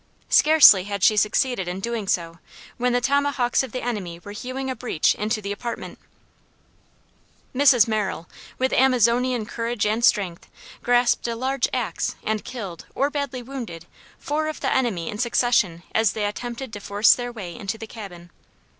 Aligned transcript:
Scarcely 0.29 0.85
had 0.85 1.03
she 1.03 1.15
succeeded 1.15 1.67
in 1.67 1.79
doing 1.79 2.07
so 2.07 2.39
when 2.77 2.91
the 2.91 3.01
tomahawks 3.01 3.61
of 3.61 3.71
the 3.71 3.83
enemy 3.83 4.17
were 4.17 4.31
hewing 4.31 4.67
a 4.67 4.75
breach 4.75 5.13
into 5.13 5.43
the 5.43 5.51
apartment. 5.51 5.99
[Footnote: 7.51 7.65
McClung's 7.67 7.69
Sketches 7.69 7.83
of 7.83 7.87
Western 7.87 7.87
Adventure.] 7.87 7.87
Mrs. 7.87 7.87
Merrill, 7.87 8.29
with 8.57 8.73
Amazonian 8.73 9.45
courage 9.45 9.85
and 9.85 10.03
strength, 10.03 10.47
grasped 10.81 11.27
a 11.27 11.35
large 11.35 11.69
axe 11.71 12.15
and 12.23 12.43
killed, 12.43 12.87
or 12.95 13.11
badly 13.11 13.43
wounded, 13.43 13.85
four 14.17 14.47
of 14.47 14.59
the 14.61 14.73
enemy 14.73 15.07
in 15.07 15.19
succession 15.19 15.83
as 15.93 16.13
they 16.13 16.25
attempted 16.25 16.73
to 16.73 16.79
force 16.79 17.13
their 17.13 17.31
way 17.31 17.55
into 17.55 17.77
the 17.77 17.85
cabin. 17.85 18.31